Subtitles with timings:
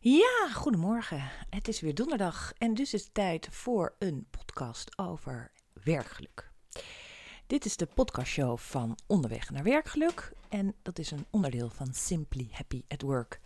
[0.00, 1.22] Ja, goedemorgen.
[1.50, 5.52] Het is weer donderdag en dus is het tijd voor een podcast over
[5.84, 6.50] werkgeluk.
[7.46, 12.48] Dit is de podcastshow van Onderweg naar Werkgeluk en dat is een onderdeel van Simply
[12.50, 13.40] Happy at Work.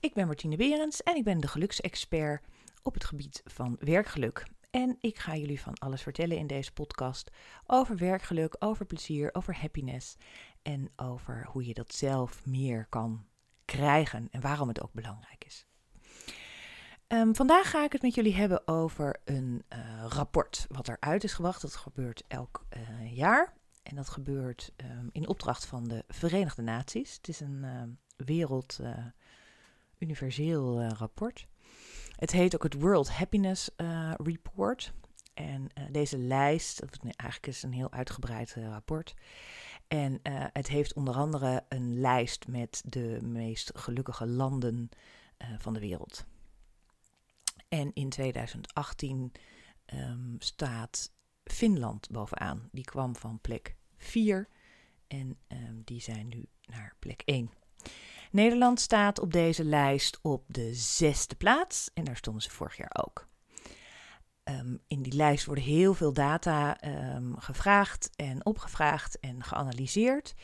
[0.00, 2.44] Ik ben Martine Berends en ik ben de geluksexpert
[2.82, 4.46] op het gebied van werkgeluk.
[4.70, 7.30] En ik ga jullie van alles vertellen in deze podcast
[7.66, 10.16] over werkgeluk, over plezier, over happiness
[10.62, 13.26] en over hoe je dat zelf meer kan
[13.64, 15.66] krijgen en waarom het ook belangrijk is.
[17.12, 21.32] Um, vandaag ga ik het met jullie hebben over een uh, rapport wat eruit is
[21.32, 21.60] gebracht.
[21.60, 23.52] Dat gebeurt elk uh, jaar.
[23.82, 27.14] En dat gebeurt um, in opdracht van de Verenigde Naties.
[27.16, 27.82] Het is een uh,
[28.26, 28.80] wereld
[29.98, 31.46] universeel rapport.
[32.16, 33.70] Het heet ook het World Happiness
[34.16, 34.92] Report.
[35.34, 39.14] En deze lijst, eigenlijk is een heel uitgebreid rapport.
[39.88, 40.20] En
[40.52, 44.88] het heeft onder andere een lijst met de meest gelukkige landen
[45.58, 46.24] van de wereld.
[47.72, 49.30] En in 2018 um,
[49.84, 51.12] ehm, staat
[51.44, 52.68] Finland bovenaan.
[52.72, 54.48] Die kwam van plek 4
[55.06, 57.50] en um, die zijn nu naar plek 1.
[58.30, 62.96] Nederland staat op deze lijst op de zesde plaats en daar stonden ze vorig jaar
[63.04, 63.28] ook.
[64.44, 66.76] Um, in die lijst worden heel veel data
[67.36, 70.34] gevraagd en opgevraagd en geanalyseerd.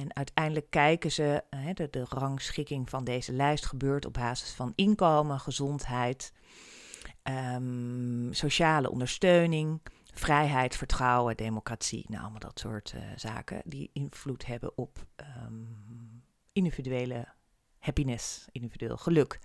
[0.00, 1.42] En uiteindelijk kijken ze,
[1.74, 6.32] de, de rangschikking van deze lijst gebeurt op basis van inkomen, gezondheid,
[7.22, 9.80] um, sociale ondersteuning,
[10.12, 12.04] vrijheid, vertrouwen, democratie.
[12.08, 15.06] Nou, allemaal dat soort uh, zaken die invloed hebben op
[15.46, 17.28] um, individuele
[17.78, 19.38] happiness, individueel geluk.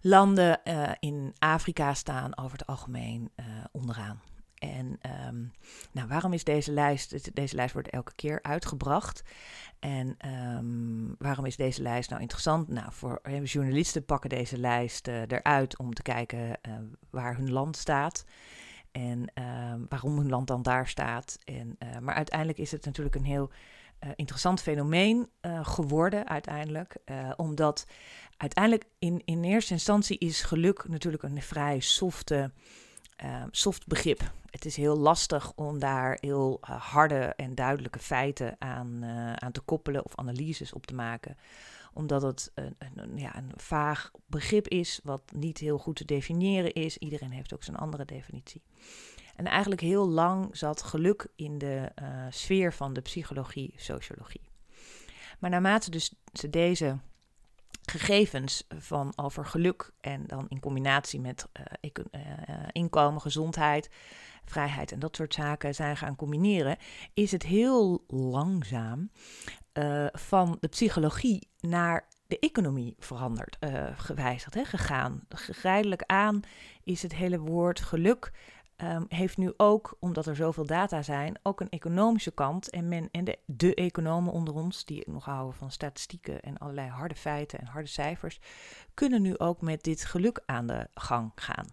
[0.00, 4.22] Landen uh, in Afrika staan over het algemeen uh, onderaan.
[4.64, 5.52] En um,
[5.92, 7.34] nou, waarom is deze lijst?
[7.34, 9.22] Deze lijst wordt elke keer uitgebracht.
[9.78, 10.16] En
[10.56, 12.68] um, waarom is deze lijst nou interessant?
[12.68, 16.74] Nou, voor journalisten pakken deze lijst uh, eruit om te kijken uh,
[17.10, 18.24] waar hun land staat.
[18.92, 21.38] En uh, waarom hun land dan daar staat.
[21.44, 23.50] En, uh, maar uiteindelijk is het natuurlijk een heel
[24.16, 25.28] interessant fenomeen
[25.62, 26.96] geworden, uiteindelijk.
[27.36, 27.86] omdat
[28.36, 32.52] uiteindelijk in, in eerste instantie is geluk natuurlijk een vrij softe
[33.24, 34.32] uh, soft begrip.
[34.50, 39.52] Het is heel lastig om daar heel uh, harde en duidelijke feiten aan, uh, aan
[39.52, 41.36] te koppelen of analyses op te maken.
[41.92, 42.76] Omdat het een,
[43.14, 46.98] ja, een vaag begrip is, wat niet heel goed te definiëren is.
[46.98, 48.62] Iedereen heeft ook zijn andere definitie.
[49.36, 54.48] En eigenlijk heel lang zat geluk in de uh, sfeer van de psychologie, sociologie.
[55.38, 56.98] Maar naarmate dus ze deze
[57.90, 61.46] gegevens van over geluk en dan in combinatie met
[61.82, 62.20] uh, uh,
[62.72, 63.90] inkomen, gezondheid,
[64.44, 66.76] vrijheid en dat soort zaken zijn gaan combineren,
[67.14, 69.10] is het heel langzaam
[69.72, 73.56] uh, van de psychologie naar de economie veranderd,
[73.96, 75.24] gewijzigd, hè, gegaan.
[75.28, 76.40] Geleidelijk aan
[76.84, 78.32] is het hele woord geluk
[78.76, 82.70] um, heeft nu ook, omdat er zoveel data zijn, ook een economische kant.
[82.70, 86.88] En, men, en de, de economen onder ons, die nog houden van statistieken en allerlei
[86.88, 88.40] harde feiten en harde cijfers,
[88.94, 91.66] kunnen nu ook met dit geluk aan de gang gaan.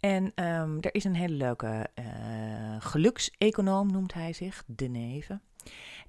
[0.00, 2.04] En um, er is een hele leuke uh,
[2.78, 5.40] gelukseconoom, noemt hij zich, De Neve.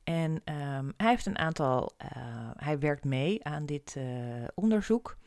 [0.04, 2.08] En um, hij heeft een aantal, uh,
[2.56, 4.04] hij werkt mee aan dit uh,
[4.56, 5.18] onderzoek.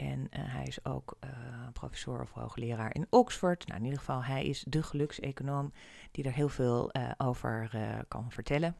[0.00, 1.30] En uh, hij is ook uh,
[1.72, 3.66] professor of hoogleraar in Oxford.
[3.66, 5.72] Nou, in ieder geval, hij is de gelukseconoom
[6.10, 7.70] die er heel veel uh, over
[8.08, 8.76] kan vertellen.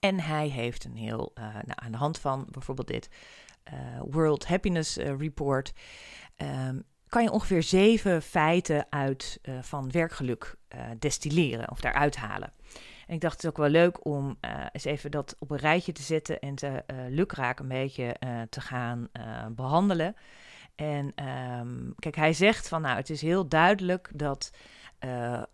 [0.00, 3.08] En hij heeft een heel, nou, aan de hand van bijvoorbeeld dit
[4.04, 5.72] World Happiness Report,
[6.36, 10.56] um, kan je ongeveer zeven feiten uit van werkgeluk
[10.98, 12.52] destilleren of daaruit halen.
[13.06, 15.56] En ik dacht, het is ook wel leuk om uh, eens even dat op een
[15.56, 19.08] rijtje te zetten en te uh, lukraak een beetje uh, te gaan
[19.50, 20.16] behandelen.
[20.74, 24.50] En um, kijk, hij zegt van nou, het is heel duidelijk dat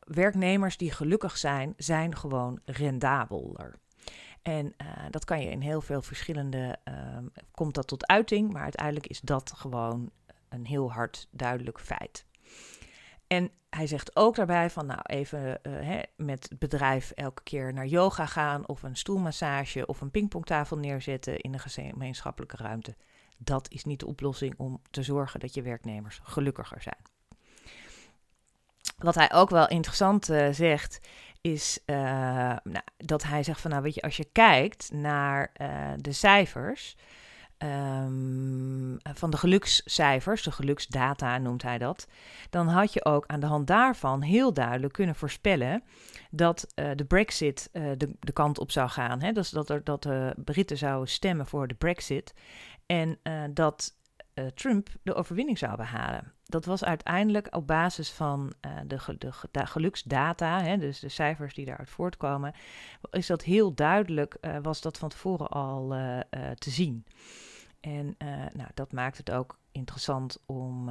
[0.00, 3.74] werknemers die gelukkig zijn, zijn gewoon rendabeler.
[4.42, 4.74] En
[5.10, 6.78] dat kan je in heel veel verschillende,
[7.50, 10.10] komt dat tot uiting, maar uiteindelijk is dat gewoon
[10.48, 12.24] een heel hard duidelijk feit.
[13.32, 17.72] En hij zegt ook daarbij van, nou even uh, hè, met het bedrijf elke keer
[17.72, 22.96] naar yoga gaan of een stoelmassage of een pingpongtafel neerzetten in een gemeenschappelijke ruimte.
[23.38, 27.02] Dat is niet de oplossing om te zorgen dat je werknemers gelukkiger zijn.
[28.98, 31.00] Wat hij ook wel interessant uh, zegt,
[31.40, 31.96] is uh,
[32.62, 35.52] nou, dat hij zegt van, nou weet je, als je kijkt naar
[35.96, 36.96] de cijfers,
[37.62, 42.08] um, van de gelukscijfers, de geluksdata noemt hij dat,
[42.50, 45.82] dan had je ook aan de hand daarvan heel duidelijk kunnen voorspellen
[46.30, 49.22] dat uh, de Brexit uh, de, kant op zou gaan.
[49.22, 49.32] Hè?
[49.32, 52.34] Dus dat, er, dat de Britten zouden stemmen voor de Brexit
[52.86, 53.18] en
[53.50, 53.98] dat
[54.54, 56.32] Trump de overwinning zou behalen.
[56.44, 58.52] Dat was uiteindelijk op basis van
[58.86, 58.98] de,
[59.52, 62.54] geluksdata, hè, dus de cijfers die daaruit voortkomen,
[63.10, 65.88] is dat heel duidelijk, was dat van tevoren al
[66.58, 67.04] te zien.
[67.80, 68.14] En
[68.52, 70.88] nou, dat maakt het ook interessant om,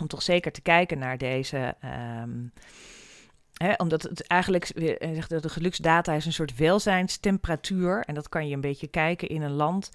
[0.00, 1.74] om toch zeker te kijken naar deze.
[2.24, 2.52] Um,
[3.76, 4.66] omdat het eigenlijk,
[5.00, 8.04] zegt dat de geluksdata is een soort welzijnstemperatuur.
[8.04, 9.90] En dat kan je een beetje kijken in een land.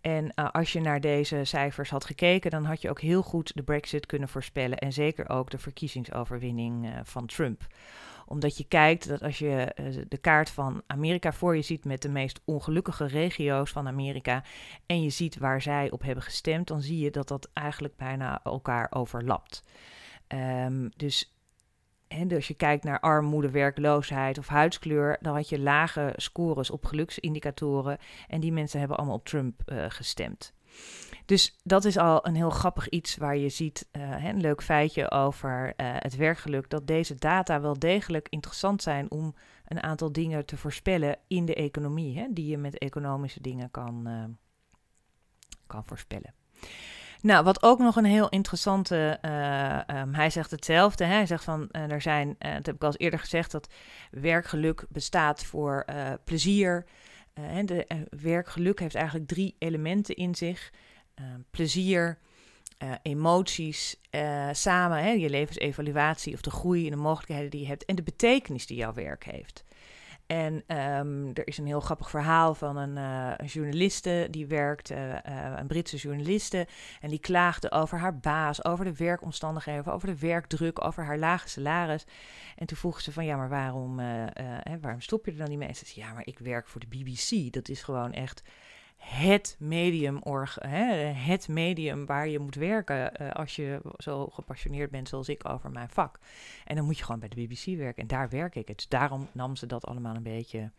[0.00, 3.54] En uh, als je naar deze cijfers had gekeken, dan had je ook heel goed
[3.54, 4.78] de Brexit kunnen voorspellen.
[4.78, 7.66] En zeker ook de verkiezingsoverwinning van Trump
[8.28, 12.02] omdat je kijkt dat als je uh, de kaart van Amerika voor je ziet met
[12.02, 14.44] de meest ongelukkige regio's van Amerika
[14.86, 18.40] en je ziet waar zij op hebben gestemd, dan zie je dat dat eigenlijk bijna
[18.44, 19.62] elkaar overlapt.
[20.28, 21.32] Um, dus
[22.08, 26.84] en als je kijkt naar armoede, werkloosheid of huidskleur, dan had je lage scores op
[26.84, 27.98] geluksindicatoren.
[28.28, 30.52] En die mensen hebben allemaal op Trump uh, gestemd.
[31.28, 35.10] Dus dat is al een heel grappig iets waar je ziet, uh, een leuk feitje
[35.10, 39.34] over uh, het werkgeluk, dat deze data wel degelijk interessant zijn om
[39.66, 44.08] een aantal dingen te voorspellen in de economie, hè, die je met economische dingen kan,
[45.66, 46.34] kan voorspellen.
[47.20, 49.18] Nou, wat ook nog een heel interessante,
[49.86, 51.04] um, hij zegt hetzelfde.
[51.04, 51.14] Hè?
[51.14, 53.72] Hij zegt van, er zijn, dat heb ik al eerder gezegd, dat
[54.10, 55.84] werkgeluk bestaat voor
[56.24, 56.86] plezier.
[57.64, 60.70] de, werkgeluk heeft eigenlijk drie elementen in zich.
[61.50, 62.18] Plezier,
[63.02, 64.00] emoties,
[64.52, 68.02] samen, hè, je levensevaluatie of de groei en de mogelijkheden die je hebt en de
[68.02, 69.64] betekenis die jouw werk heeft.
[70.28, 74.90] En um, er is een heel grappig verhaal van een, uh, een journaliste die werkt,
[75.58, 76.66] een Britse journaliste.
[77.00, 81.48] En die klaagde over haar baas, over de werkomstandigheden, over de werkdruk, over haar lage
[81.48, 82.04] salaris.
[82.56, 85.58] En toen vroeg ze van ja, maar waarom, hè, waarom stop je er dan niet
[85.58, 85.68] mee?
[85.68, 87.52] En ze zei ja, maar ik werk voor de BBC.
[87.52, 88.42] Dat is gewoon echt
[88.98, 90.20] het medium,
[91.14, 95.70] het medium waar je moet werken uh, als je zo gepassioneerd bent zoals ik over
[95.70, 96.18] mijn vak.
[96.64, 98.66] En dan moet je gewoon bij de BBC werken en daar werk ik.
[98.66, 100.70] Dus daarom nam ze dat allemaal een beetje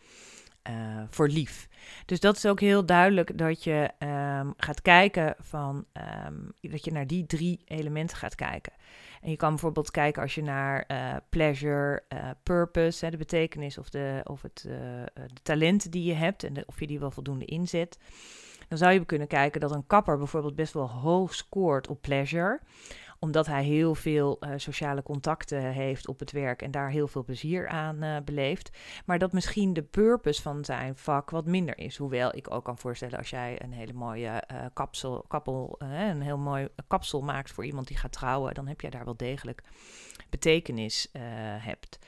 [0.69, 1.67] uh, voor lief.
[2.05, 5.85] Dus dat is ook heel duidelijk dat je um, gaat kijken van
[6.27, 8.73] um, dat je naar die drie elementen gaat kijken.
[9.21, 13.77] En je kan bijvoorbeeld kijken als je naar uh, pleasure, uh, purpose, hè, de betekenis
[13.77, 14.73] of, de, of het, uh,
[15.13, 17.97] de talenten die je hebt en of je die wel voldoende inzet.
[18.67, 22.59] Dan zou je kunnen kijken dat een kapper bijvoorbeeld best wel hoog scoort op pleasure
[23.19, 27.23] omdat hij heel veel uh, sociale contacten heeft op het werk en daar heel veel
[27.23, 28.77] plezier aan uh, beleeft.
[29.05, 31.97] Maar dat misschien de purpose van zijn vak wat minder is.
[31.97, 36.37] Hoewel ik ook kan voorstellen als jij een hele mooie uh, kapsel, kappel, een heel
[36.37, 39.63] mooi kapsel maakt voor iemand die gaat trouwen, dan heb jij daar wel degelijk
[40.29, 41.09] betekenis
[41.59, 41.99] hebt.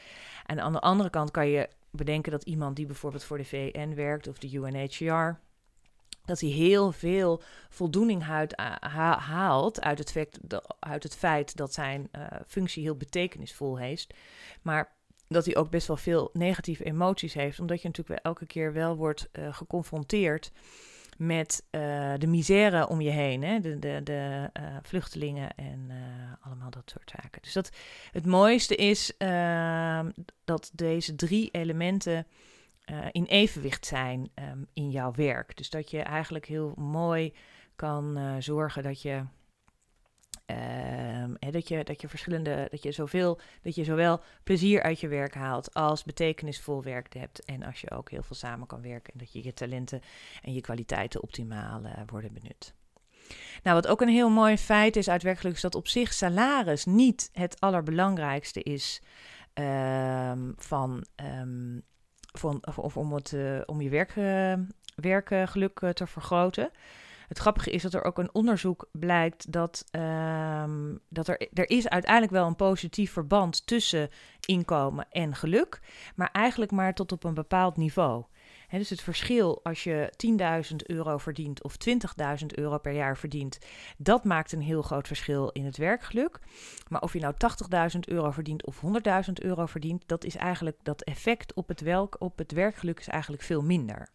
[0.46, 3.94] En aan de andere kant kan je bedenken dat iemand die bijvoorbeeld voor de VN
[3.96, 5.40] werkt of de UNHCR
[6.32, 8.54] dat hij heel veel voldoening uit,
[9.20, 10.40] haalt uit het, feit,
[10.80, 14.14] uit het feit dat zijn uh, functie heel betekenisvol heeft.
[14.62, 14.92] Maar
[15.28, 18.96] dat hij ook best wel veel negatieve emoties heeft, omdat je natuurlijk elke keer wel
[18.96, 20.52] wordt uh, geconfronteerd
[21.18, 21.64] met
[22.18, 23.60] de misère om je heen, hè?
[23.60, 24.50] de, de, de
[24.82, 25.92] vluchtelingen en
[26.42, 27.42] allemaal dat soort zaken.
[27.42, 27.70] Dus dat,
[28.12, 30.10] het mooiste is ehm,
[30.44, 32.26] dat deze drie elementen
[32.86, 35.58] uh, in evenwicht zijn um, in jouw werk.
[35.58, 37.34] Dus dat je eigenlijk heel mooi
[37.76, 39.24] kan uh, zorgen dat je.
[40.52, 45.08] Uh, dat, je, dat je verschillende, dat je zoveel, dat je zowel plezier uit je
[45.08, 47.46] werk haalt als betekenisvol werk hebt.
[47.46, 50.02] En als je ook heel veel samen kan werken en dat je je talenten
[50.42, 52.74] en je kwaliteiten optimaal uh, worden benut.
[53.64, 56.86] Nou, wat ook een heel mooi feit is uit werkelijk, is dat op zich salaris
[56.86, 59.02] niet het allerbelangrijkste is
[59.54, 61.06] um, van
[62.32, 64.54] van, of, om, het, uh, om je werk, uh,
[64.96, 66.72] werkgeluk uh, te vergroten.
[67.28, 71.90] Het grappige is dat er ook een onderzoek blijkt dat, um, dat er, er is
[71.90, 74.10] uiteindelijk wel een positief verband tussen
[74.46, 75.80] inkomen en geluk,
[76.16, 78.26] maar eigenlijk maar tot op een bepaald niveau
[78.78, 80.14] dus het verschil als je
[80.72, 83.58] 10.000 euro verdient of 20.000 euro per jaar verdient,
[83.98, 86.40] dat maakt een heel groot verschil in het werkgeluk.
[86.88, 87.34] Maar of je nou
[87.94, 88.82] 80.000 euro verdient of
[89.28, 93.08] 100.000 euro verdient, dat is eigenlijk dat effect op het, welk, op het werkgeluk is
[93.08, 94.10] eigenlijk veel minder.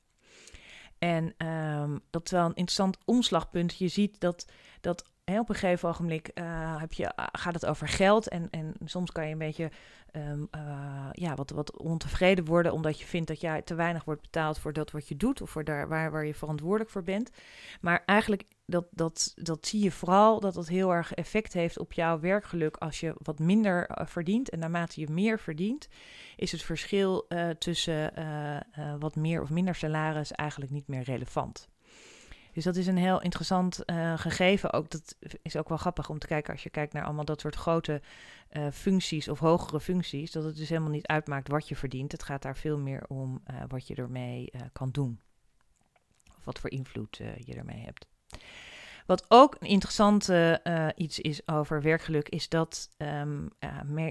[0.98, 3.78] En um, dat is wel een interessant omslagpunt.
[3.78, 4.46] Je ziet dat,
[4.80, 5.04] dat
[5.34, 8.28] op een gegeven ogenblik uh, heb je, gaat het over geld.
[8.28, 9.70] En, en soms kan je een beetje
[10.12, 14.20] um, uh, ja, wat, wat ontevreden worden, omdat je vindt dat jij te weinig wordt
[14.20, 17.30] betaald voor dat wat je doet of voor daar waar, waar je verantwoordelijk voor bent.
[17.80, 21.92] Maar eigenlijk, dat, dat, dat zie je vooral dat het heel erg effect heeft op
[21.92, 24.50] jouw werkgeluk als je wat minder uh, verdient.
[24.50, 25.88] En naarmate je meer verdient,
[26.36, 27.28] is het verschil
[27.58, 28.12] tussen
[28.98, 31.68] wat meer of minder salaris eigenlijk niet meer relevant.
[32.56, 34.72] Dus dat is een heel interessant uh, gegeven.
[34.72, 37.40] Ook dat is ook wel grappig om te kijken als je kijkt naar allemaal dat
[37.40, 38.02] soort grote
[38.52, 40.32] uh, functies of hogere functies.
[40.32, 42.12] Dat het dus helemaal niet uitmaakt wat je verdient.
[42.12, 45.20] Het gaat daar veel meer om uh, wat je ermee kan doen.
[46.36, 48.06] Of wat voor invloed je ermee hebt.
[49.06, 50.30] Wat ook een interessant
[50.94, 53.48] iets is over werkgeluk, is dat um,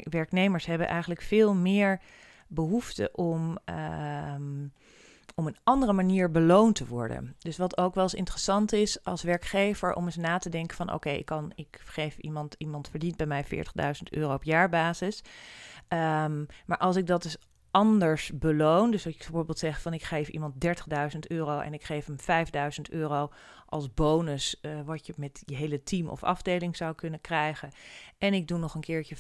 [0.03, 2.01] werknemers hebben eigenlijk veel meer
[2.47, 3.57] behoefte om.
[4.35, 4.73] Um,
[5.35, 7.35] om een andere manier beloond te worden.
[7.39, 10.93] Dus wat ook wel eens interessant is als werkgever om eens na te denken van
[10.93, 13.51] oké, ik kan, ik geef iemand, iemand verdient bij mij 40.000
[14.09, 15.23] euro op jaarbasis.
[15.89, 17.37] Um, maar als ik dat dus
[17.75, 18.91] anders beloon.
[18.91, 22.45] Dus dat je bijvoorbeeld zegt van ik geef iemand 30.000 euro en ik geef hem
[22.75, 23.31] 5.000 euro
[23.65, 27.71] als bonus, uh, wat je met je hele team of afdeling zou kunnen krijgen.
[28.17, 29.15] En ik doe nog een keertje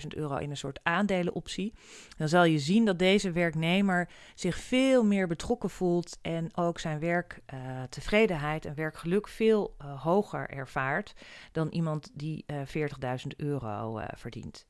[0.00, 1.74] 5.000 euro in een soort aandelenoptie.
[2.16, 6.98] Dan zal je zien dat deze werknemer zich veel meer betrokken voelt en ook zijn
[6.98, 11.14] werktevredenheid uh, en werkgeluk veel uh, hoger ervaart
[11.52, 14.66] dan iemand die 40.000 euro verdient.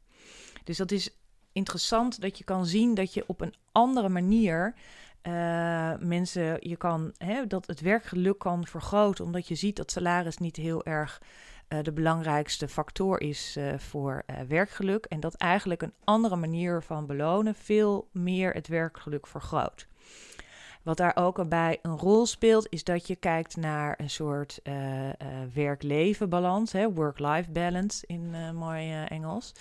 [0.64, 1.17] Dus dat is
[1.58, 4.74] interessant dat je kan zien dat je op een andere manier
[5.22, 10.38] uh, mensen, je kan, hè, dat het werkgeluk kan vergroten, omdat je ziet dat salaris
[10.38, 11.22] niet heel erg
[11.68, 15.04] uh, de belangrijkste factor is uh, voor werkgeluk.
[15.04, 19.86] En dat eigenlijk een andere manier van belonen veel meer het werkgeluk vergroot.
[20.82, 24.60] Wat daar ook bij een rol speelt, is dat je kijkt naar een soort
[25.54, 29.52] werk-leven balans, work-life balance in mooi Engels.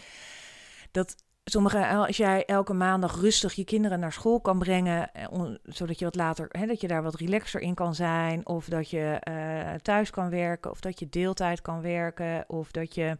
[0.92, 1.16] Dat
[1.50, 5.26] Sommige, eh, als jij elke maandag rustig je kinderen naar school kan brengen, eh,
[5.64, 8.90] zodat je wat later, hè, dat je daar wat relaxer in kan zijn, of dat
[8.90, 13.18] je uh, thuis kan werken, of dat je deeltijd kan werken, of dat je,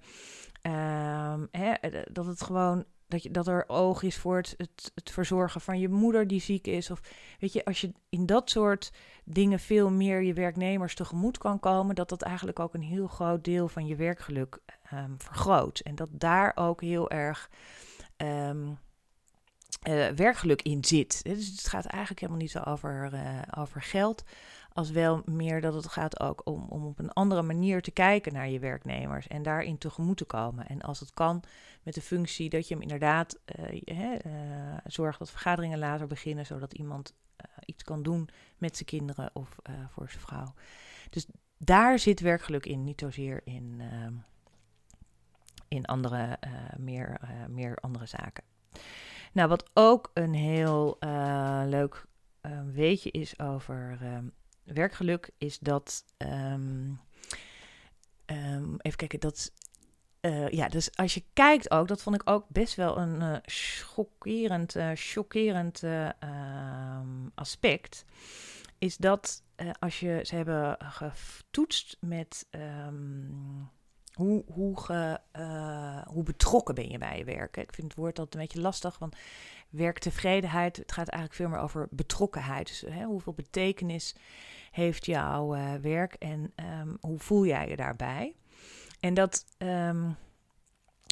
[0.68, 1.74] uh, hè,
[2.12, 5.90] dat het gewoon, dat, je, dat er oog is voor het, het, verzorgen van je
[5.90, 7.02] moeder die ziek is, of
[7.40, 8.94] weet je, als je in dat soort
[9.24, 13.44] dingen veel meer je werknemers tegemoet kan komen, dat dat eigenlijk ook een heel groot
[13.44, 14.60] deel van je werkgeluk
[14.94, 15.80] um, vergroot.
[15.80, 17.50] En dat daar ook heel erg
[18.18, 18.78] um,
[20.16, 21.24] werkgeluk in zit.
[21.24, 24.24] Dus het gaat eigenlijk helemaal niet zo over, uh, over geld,
[24.74, 28.34] als wel meer dat het gaat ook om, om op een andere manier te kijken
[28.34, 30.68] naar je werknemers en daarin tegemoet te komen.
[30.68, 31.44] En als het kan,
[31.84, 33.40] met de functie dat je hem inderdaad
[33.86, 34.10] uh,
[34.86, 37.16] zorgt dat vergaderingen later beginnen, zodat iemand
[37.66, 39.56] iets kan doen met zijn kinderen of
[39.90, 40.54] voor zijn vrouw.
[41.10, 43.82] Dus daar zit werkgeluk in, niet zozeer in
[45.68, 48.44] in andere, uh, meer, uh, meer andere zaken.
[49.34, 52.06] Nou, wat ook een heel uh, leuk
[52.74, 54.32] weetje is over um,
[54.64, 56.06] werkgeluk, is dat.
[56.18, 57.00] Um,
[58.26, 59.52] um, even kijken, dat.
[60.50, 65.84] ja, dus als je kijkt ook, dat vond ik ook best wel een chockerend, chockerend
[67.36, 68.06] aspect.
[68.78, 69.44] Is dat
[69.80, 72.48] als je ze hebben getoetst met
[74.18, 77.58] hoe, hoe, ge, uh, hoe betrokken ben je bij je werk?
[77.58, 79.16] Ik vind het woord altijd een beetje lastig, want
[79.70, 82.68] werktevredenheid, het gaat eigenlijk veel meer over betrokkenheid.
[82.68, 84.16] Dus hè, hoeveel betekenis
[84.72, 88.36] heeft jouw uh, werk en um, hoe voel jij je daarbij?
[89.00, 90.16] En dat, um,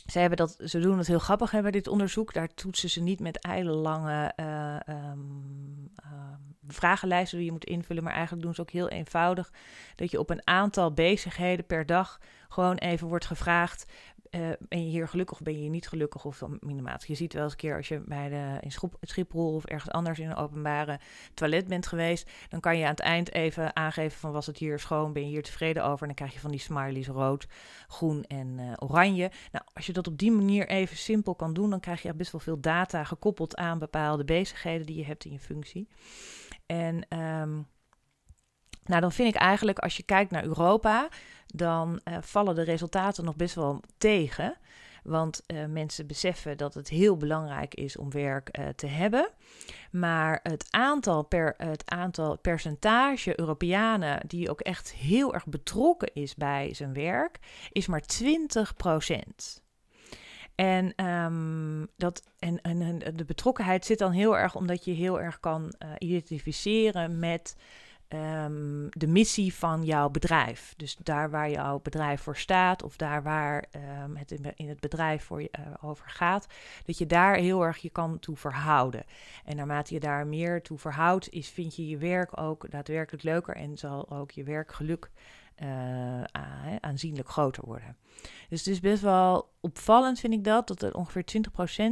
[0.06, 2.34] ze, hebben dat, ze doen het heel grappig hè, dit onderzoek.
[2.34, 6.34] Daar toetsen ze niet met lange um, uh,
[6.68, 8.04] vragenlijsten die je moet invullen.
[8.04, 9.54] Maar eigenlijk doen ze ook heel eenvoudig.
[9.96, 12.20] Dat je op een aantal bezigheden per dag
[12.56, 13.86] gewoon even wordt gevraagd.
[14.32, 16.98] Uh, ben je hier gelukkig of ben je hier niet gelukkig of minimaal.
[17.06, 18.72] Je ziet wel eens een keer als je bij de, in
[19.02, 21.00] Schiphol of ergens anders in een openbare
[21.34, 24.80] toilet bent geweest, dan kan je aan het eind even aangeven van was het hier
[24.80, 27.48] schoon, ben je hier tevreden over en dan krijg je van die smileys rood,
[27.88, 29.32] groen en uh, oranje.
[29.52, 32.32] Nou, als je dat op die manier even simpel kan doen, dan krijg je best
[32.32, 35.88] wel veel data gekoppeld aan bepaalde bezigheden die je hebt in je functie.
[36.66, 37.68] En um,
[38.86, 41.08] nou, dan vind ik eigenlijk, als je kijkt naar Europa,
[41.48, 44.58] dan uh, vallen de resultaten nog best wel tegen.
[45.04, 49.30] Want uh, mensen beseffen dat het heel belangrijk is om werk uh, te hebben.
[49.92, 56.36] Maar het aantal, per, het aantal percentage Europeanen die ook echt heel erg betrokken is
[56.36, 57.40] bij zijn werk,
[57.72, 59.62] is maar 20%
[60.56, 65.40] En, um, dat, en, en, de betrokkenheid zit dan heel erg omdat je heel erg
[65.40, 67.56] kan identificeren met
[68.10, 70.74] um, de missie van jouw bedrijf.
[70.78, 73.66] Dus daar waar jouw bedrijf voor staat of daar waar
[74.04, 76.48] um, het in het bedrijf voor je uh, over gaat,
[76.86, 79.04] dat je daar heel erg je kan toe verhouden.
[79.46, 83.56] En naarmate je daar meer toe verhoudt, is, vind je je werk ook daadwerkelijk leuker
[83.56, 85.10] en zal ook je werkgeluk
[85.64, 86.24] uh,
[86.80, 87.98] aanzienlijk groter worden.
[88.50, 91.24] Dus het is best wel opvallend vind ik dat, dat er ongeveer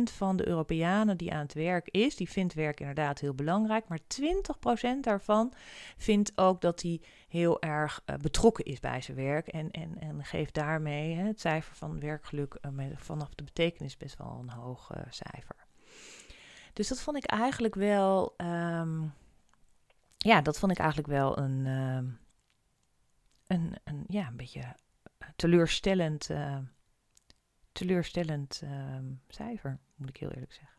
[0.10, 3.88] 20% van de Europeanen die aan het werk is, die vindt werk inderdaad heel belangrijk,
[3.88, 5.54] maar 20% daarvan
[5.98, 10.54] vindt ook dat hij heel erg betrokken is bij zijn werk en, en, en geeft
[10.54, 12.58] daarmee hè, het cijfer van werkgeluk
[12.96, 15.56] vanaf de betekenis best wel een hoog cijfer.
[16.74, 19.14] Dus dat vond ik eigenlijk wel, um,
[20.18, 21.66] ja, dat vond ik eigenlijk wel een,
[23.84, 24.76] een, ja, een beetje
[25.36, 26.30] teleurstellend
[27.74, 28.72] teleurstellend uh,
[29.28, 30.72] cijfer, moet ik heel eerlijk zeggen.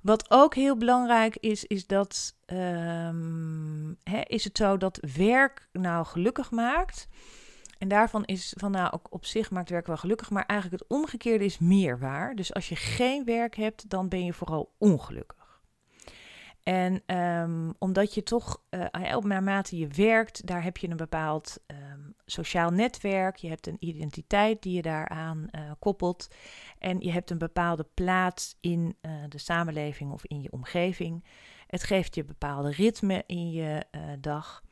[0.00, 6.06] Wat ook heel belangrijk is, is dat um, hè, is het zo dat werk nou
[6.06, 7.08] gelukkig maakt.
[7.78, 10.90] En daarvan is van nou ook op zich maakt werk wel gelukkig, maar eigenlijk het
[10.90, 12.34] omgekeerde is meer waar.
[12.34, 15.43] Dus als je geen werk hebt, dan ben je vooral ongelukkig.
[16.64, 22.14] En um, omdat je toch, uh, naarmate je werkt, daar heb je een bepaald um,
[22.24, 23.36] sociaal netwerk.
[23.36, 26.28] Je hebt een identiteit die je daaraan uh, koppelt.
[26.78, 31.24] En je hebt een bepaalde plaats in uh, de samenleving of in je omgeving.
[31.66, 33.86] Het geeft je bepaalde ritme in je
[34.20, 34.62] dag.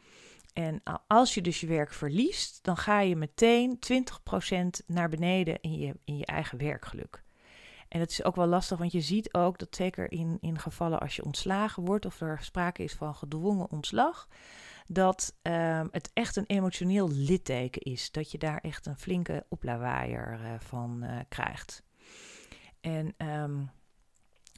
[0.52, 5.78] En als je dus je werk verliest, dan ga je meteen 20% naar beneden in
[5.78, 7.22] je, in je eigen werkgeluk.
[7.92, 11.00] En het is ook wel lastig, want je ziet ook dat zeker in, in gevallen
[11.00, 14.28] als je ontslagen wordt of er sprake is van gedwongen ontslag,
[14.86, 18.10] dat um, het echt een emotioneel litteken is.
[18.10, 21.82] Dat je daar echt een flinke oplawaaier uh, van uh, krijgt.
[22.80, 23.70] En um,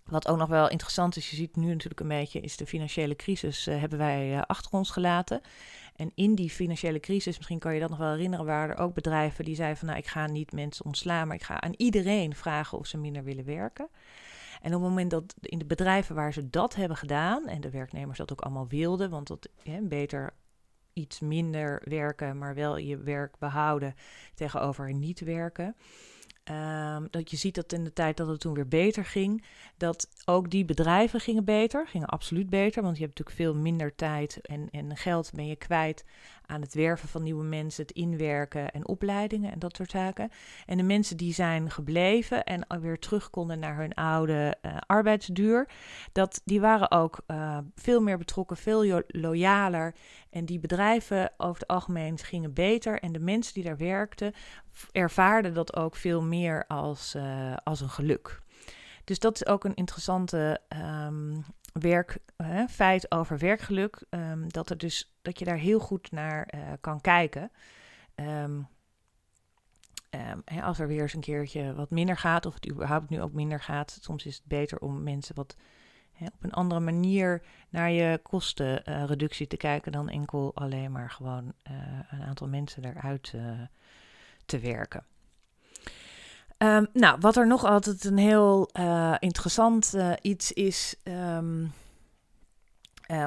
[0.05, 3.17] wat ook nog wel interessant is, je ziet nu natuurlijk een beetje, is de financiële
[3.17, 5.41] crisis uh, hebben wij achter ons gelaten.
[5.97, 8.95] En in die financiële crisis, misschien kan je dat nog wel herinneren, waren er ook
[8.95, 12.35] bedrijven die zeiden van nou ik ga niet mensen ontslaan, maar ik ga aan iedereen
[12.35, 13.89] vragen of ze minder willen werken.
[14.61, 17.71] En op het moment dat in de bedrijven waar ze dat hebben gedaan en de
[17.71, 19.49] werknemers dat ook allemaal wilden, want dat
[19.83, 20.35] beter
[20.93, 23.95] iets minder werken, maar wel je werk behouden
[24.35, 25.77] tegenover niet werken.
[26.51, 29.45] Um, dat je ziet dat in de tijd dat het toen weer beter ging,
[29.77, 33.95] dat ook die bedrijven gingen beter, gingen absoluut beter, want je hebt natuurlijk veel minder
[33.95, 36.05] tijd en, en geld ben je kwijt
[36.47, 40.31] aan het werven van nieuwe mensen, het inwerken en opleidingen en dat soort zaken.
[40.67, 45.69] En de mensen die zijn gebleven en weer terug konden naar hun oude uh, arbeidsduur,
[46.13, 49.95] dat, die waren ook uh, veel meer betrokken, veel loyaler.
[50.31, 53.01] En die bedrijven over het algemeen gingen beter.
[53.01, 54.33] En de mensen die daar werkten,
[54.93, 58.43] ervaarden dat ook veel meer als, uh, als een geluk.
[59.05, 60.61] Dus dat is ook een interessante
[61.07, 61.45] um,
[61.81, 64.03] werk, uh, feit over werkgeluk.
[64.11, 67.51] Um, dat, er dus, dat je daar heel goed naar uh, kan kijken.
[68.15, 68.69] Um,
[70.45, 73.33] hè, als er weer eens een keertje wat minder gaat, of het überhaupt nu ook
[73.33, 73.99] minder gaat.
[74.01, 75.57] Soms is het beter om mensen wat
[76.13, 81.53] hè, op een andere manier naar je kostenreductie te kijken dan enkel alleen maar gewoon
[82.11, 83.35] een aantal mensen eruit
[84.47, 85.05] te werken.
[86.65, 91.73] Um, nou, wat er nog altijd een heel uh, interessant uh, iets is, um,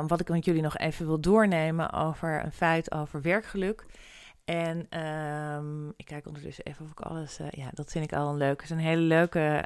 [0.08, 3.86] wat ik met jullie nog even wil doornemen over een feit over werkgeluk.
[4.46, 4.80] En
[5.96, 7.40] ik kijk ondertussen even of ik alles.
[7.40, 8.62] Uh, ja, dat vind ik al een leuke.
[8.62, 9.66] Het is een hele leuke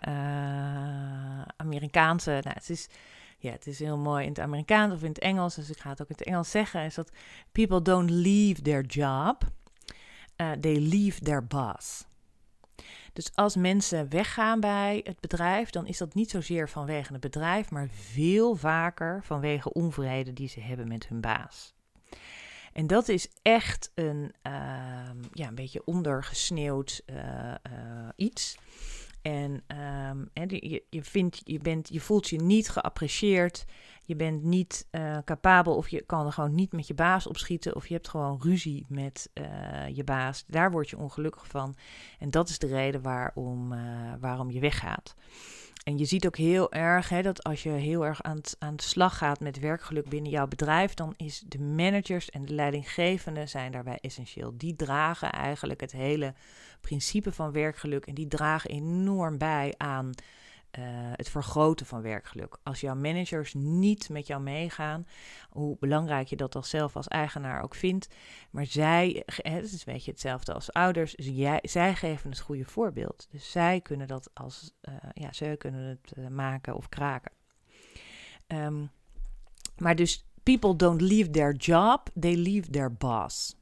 [1.57, 2.31] Amerikaanse.
[2.31, 2.87] Nou, het is,
[3.37, 5.55] ja, het is heel mooi in het Amerikaans of in het Engels.
[5.55, 6.81] Dus ik ga het ook in het Engels zeggen.
[6.81, 7.11] Is dat
[7.51, 9.43] people don't leave their job,
[10.35, 12.09] they leave their boss.
[13.13, 17.71] Dus als mensen weggaan bij het bedrijf, dan is dat niet zozeer vanwege het bedrijf,
[17.71, 21.73] maar veel vaker vanwege onvrede die ze hebben met hun baas.
[22.73, 24.53] En dat is echt een, uh,
[25.33, 28.57] ja, een beetje ondergesneeuwd uh, uh, iets.
[29.21, 29.63] En
[30.09, 33.65] um, je, je, vindt, je, bent, je voelt je niet geapprecieerd.
[34.05, 37.75] Je bent niet uh, capabel of je kan er gewoon niet met je baas opschieten.
[37.75, 40.43] Of je hebt gewoon ruzie met uh, je baas.
[40.47, 41.75] Daar word je ongelukkig van.
[42.19, 43.79] En dat is de reden waarom, uh,
[44.19, 45.15] waarom je weggaat.
[45.83, 48.83] En je ziet ook heel erg hè, dat als je heel erg aan, aan de
[48.83, 53.71] slag gaat met werkgeluk binnen jouw bedrijf, dan is de managers en de leidinggevenden zijn
[53.71, 54.53] daarbij essentieel.
[54.57, 56.33] Die dragen eigenlijk het hele
[56.81, 60.11] principe van werkgeluk en die dragen enorm bij aan
[60.79, 62.57] uh, het vergroten van werkgeluk.
[62.63, 65.07] Als jouw managers niet met jou meegaan,
[65.49, 68.07] hoe belangrijk je dat als zelf als eigenaar ook vindt,
[68.51, 72.65] maar zij, het is een beetje hetzelfde als ouders, dus jij, zij geven het goede
[72.65, 73.27] voorbeeld.
[73.31, 77.31] Dus zij kunnen dat als, uh, ja, zij kunnen het uh, maken of kraken.
[78.47, 78.91] Um,
[79.77, 83.55] maar dus people don't leave their job, they leave their boss.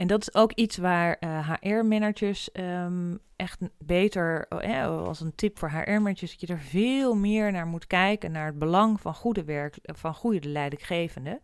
[0.00, 5.34] En dat is ook iets waar eh, HR-managers um, ehm, echt beter, uh, als een
[5.34, 9.14] tip voor HR-managers, dat je er veel meer naar moet kijken, naar het belang van
[9.14, 11.40] goede werk, van goede leidinggevende.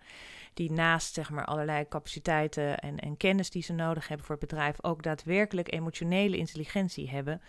[0.55, 4.49] die naast zeg maar, allerlei capaciteiten en, en kennis die ze nodig hebben voor het
[4.49, 7.40] bedrijf, ook daadwerkelijk emotionele intelligentie hebben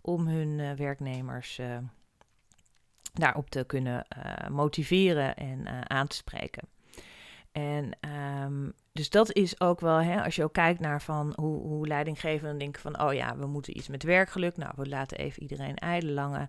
[0.00, 1.60] om hun werknemers
[3.12, 4.06] daarop te kunnen
[4.50, 6.75] motiveren en aan te spreken.
[7.56, 7.90] En
[8.44, 11.86] um, dus dat is ook wel, hè, als je ook kijkt naar van hoe, hoe
[11.86, 14.56] leidinggevenden denken van, oh ja, we moeten iets met werkgeluk.
[14.56, 16.48] Nou, we laten even iedereen eilenlange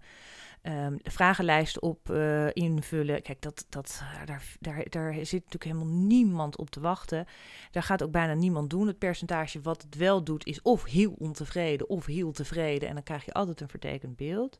[0.63, 3.21] um, vragenlijsten op uh, invullen.
[3.21, 7.25] Kijk, dat, dat, daar, daar, daar zit natuurlijk helemaal niemand op te wachten.
[7.71, 8.87] Daar gaat ook bijna niemand doen.
[8.87, 12.87] Het percentage wat het wel doet is of heel ontevreden of heel tevreden.
[12.87, 14.57] En dan krijg je altijd een vertekend beeld.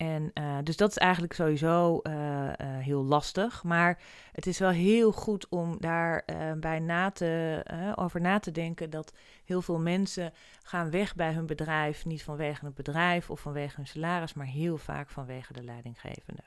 [0.00, 3.62] En uh, dus dat is eigenlijk sowieso uh, uh, heel lastig.
[3.62, 3.98] Maar
[4.32, 6.24] het is wel heel goed om daar
[6.60, 7.62] bij na te,
[7.94, 9.12] over na te denken dat
[9.44, 10.32] heel veel mensen
[10.62, 12.04] gaan weg bij hun bedrijf.
[12.04, 16.42] Niet vanwege het bedrijf of vanwege hun salaris, maar heel vaak vanwege de leidinggevende.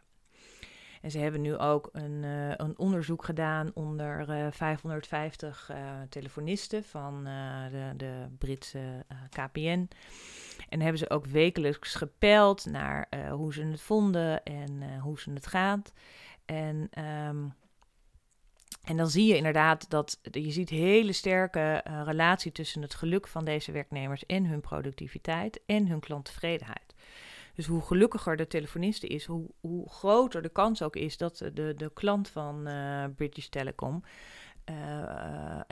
[1.02, 2.24] En ze hebben nu ook een,
[2.58, 5.72] een onderzoek gedaan onder 550
[6.10, 7.24] telefonisten van
[7.72, 9.88] de, de Britse KPN.
[10.74, 15.20] En hebben ze ook wekelijks gepeld naar uh, hoe ze het vonden en uh, hoe
[15.20, 15.94] ze het gaat.
[16.46, 16.90] En,
[17.28, 17.54] um,
[18.84, 23.28] en dan zie je inderdaad dat je ziet hele sterke uh, relatie tussen het geluk
[23.28, 26.96] van deze werknemers en hun productiviteit en hun klanttevredenheid.
[27.56, 31.74] Dus hoe gelukkiger de telefoniste is, hoe, hoe groter de kans ook is dat de,
[31.78, 32.70] de klant van
[33.16, 34.04] British Telecom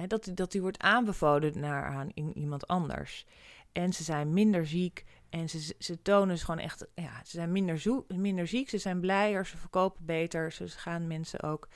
[0.08, 3.26] dat, dat die wordt aanbevolen naar aan iemand anders.
[3.72, 5.06] En ze zijn minder ziek.
[5.30, 8.70] En ze, ze tonen dus gewoon echt, ja, ze zijn minder, minder ziek.
[8.70, 10.52] Ze zijn blijer, ze verkopen beter.
[10.52, 11.68] Ze gaan mensen ook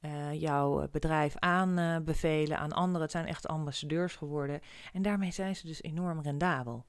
[0.00, 3.02] uh, jouw bedrijf aanbevelen aan anderen.
[3.02, 4.60] Het zijn echt ambassadeurs geworden.
[4.92, 6.84] En daarmee zijn ze dus enorm rendabel.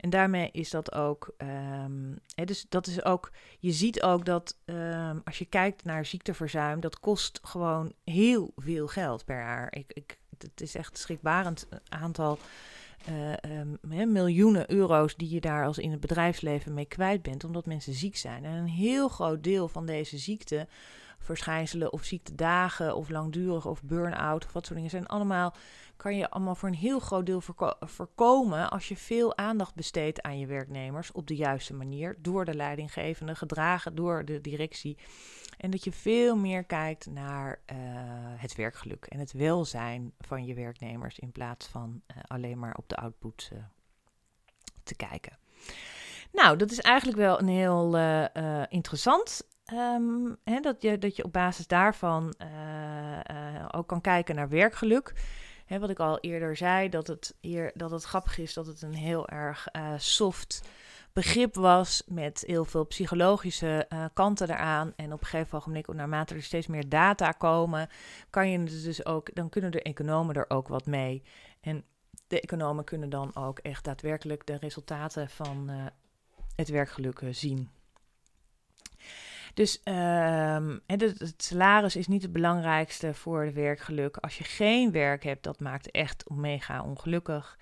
[0.00, 4.58] En daarmee is dat ook, um, hè, dus dat is ook, je ziet ook dat
[4.64, 9.66] um, als je kijkt naar ziekteverzuim, dat kost gewoon heel veel geld per jaar.
[9.70, 12.38] Ik, ik, het is echt een schrikbarend aantal
[13.08, 17.92] uh, miljoenen euro's die je daar als in het bedrijfsleven mee kwijt bent, omdat mensen
[17.92, 18.44] ziek zijn.
[18.44, 20.66] En een heel groot deel van deze ziekte,
[21.24, 25.54] verschijnselen of ziektedagen of langdurig of burn-out of wat soort dingen zijn allemaal,
[25.96, 27.42] kan je allemaal voor een heel groot deel
[27.80, 32.54] voorkomen als je veel aandacht besteedt aan je werknemers op de juiste manier, door de
[32.54, 34.98] leidinggevende, gedragen door de directie.
[35.58, 37.76] En dat je veel meer kijkt naar uh,
[38.36, 42.88] het werkgeluk en het welzijn van je werknemers in plaats van uh, alleen maar op
[42.88, 43.58] de output uh,
[44.82, 45.38] te kijken.
[46.32, 47.96] Nou, dat is eigenlijk wel een heel
[48.68, 49.46] interessant.
[49.72, 52.34] Um, hè, dat, je, dat je op basis daarvan
[53.70, 55.12] ook kan kijken naar werkgeluk.
[55.66, 58.82] Hè, wat ik al eerder zei, dat het, hier, dat het grappig is dat het
[58.82, 60.62] een heel erg soft
[61.12, 64.92] begrip was met heel veel psychologische kanten eraan.
[64.96, 67.88] En op een gegeven moment, naarmate er steeds meer data komen,
[68.30, 71.22] kan je dus ook, dan kunnen de economen er ook wat mee.
[71.60, 71.84] En
[72.26, 75.70] de economen kunnen dan ook echt daadwerkelijk de resultaten van
[76.56, 77.70] het werkgeluk zien.
[79.54, 79.80] Dus
[80.86, 84.16] het, het, salaris is niet het belangrijkste voor het werkgeluk.
[84.16, 87.58] Als je geen werk hebt, dat maakt echt mega ongelukkig.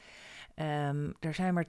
[0.56, 1.68] Um, er zijn maar 20%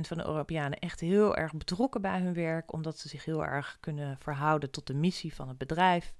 [0.00, 3.76] van de Europeanen echt heel erg betrokken bij hun werk, omdat ze zich heel erg
[3.80, 6.14] kunnen verhouden tot de missie van het bedrijf.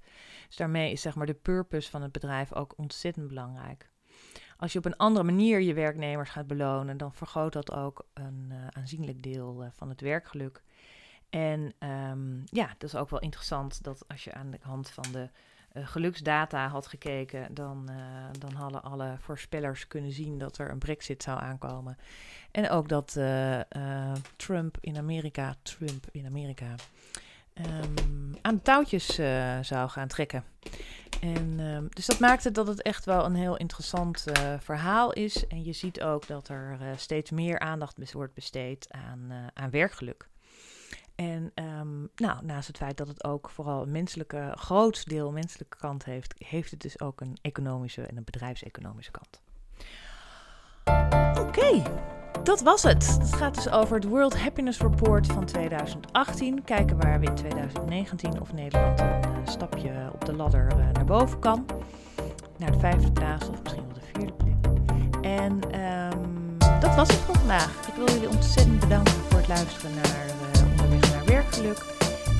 [0.47, 3.89] Dus daarmee is zeg maar de purpose van het bedrijf ook ontzettend belangrijk.
[4.57, 8.47] Als je op een andere manier je werknemers gaat belonen, dan vergroot dat ook een
[8.51, 10.63] uh, aanzienlijk deel uh, van het werkgeluk.
[11.29, 15.11] En um, ja, dat is ook wel interessant dat als je aan de hand van
[15.11, 15.29] de
[15.73, 17.95] uh, geluksdata had gekeken, dan, uh,
[18.39, 21.97] dan hadden alle voorspellers kunnen zien dat er een brexit zou aankomen.
[22.51, 23.61] En ook dat uh,
[24.35, 26.75] Trump in Amerika, Trump in Amerika,
[27.53, 29.05] um, aan de touwtjes
[29.61, 30.43] zou gaan trekken.
[31.21, 34.25] En, um, dus dat maakte dat het echt wel een heel interessant
[34.59, 35.47] verhaal is.
[35.47, 40.27] En je ziet ook dat er steeds meer aandacht wordt besteed aan, aan werkgeluk.
[41.17, 45.77] En um, nou, naast het feit dat het ook vooral een menselijke, groot deel menselijke
[45.77, 49.41] kant heeft, heeft het dus ook een economische en een bedrijfseconomische kant.
[51.39, 51.83] Oké,
[52.43, 53.17] dat was het.
[53.19, 56.63] Het gaat dus over het World Happiness Report van 2018.
[56.63, 61.05] Kijken waar we in 2019 of Nederland een uh, stapje op de ladder uh, naar
[61.05, 61.65] boven kan.
[62.57, 64.75] Naar de vijfde plaats of misschien wel de vierde plek.
[65.21, 65.81] En
[66.13, 67.87] um, dat was het voor vandaag.
[67.87, 70.55] Ik wil jullie ontzettend bedanken voor het luisteren naar
[71.47, 71.85] werkgeluk.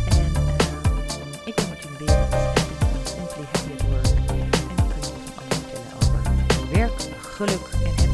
[0.10, 4.06] En uh, ik ben Martine Berend ben Simply Happy at Work.
[4.30, 8.07] En ik kan van alles vertellen over werk, geluk en